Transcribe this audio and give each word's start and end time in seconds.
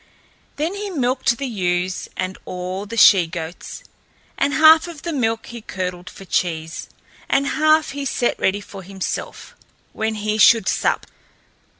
Then 0.55 0.73
he 0.73 0.89
milked 0.89 1.37
the 1.37 1.45
ewes 1.45 2.09
and 2.17 2.35
all 2.45 2.87
the 2.87 2.97
she 2.97 3.27
goats, 3.27 3.83
and 4.35 4.51
half 4.55 4.87
of 4.87 5.03
the 5.03 5.13
milk 5.13 5.45
he 5.45 5.61
curdled 5.61 6.09
for 6.09 6.25
cheese 6.25 6.89
and 7.29 7.45
half 7.45 7.91
he 7.91 8.03
set 8.03 8.39
ready 8.39 8.61
for 8.61 8.81
himself 8.81 9.55
when 9.93 10.15
he 10.15 10.39
should 10.39 10.67
sup. 10.67 11.05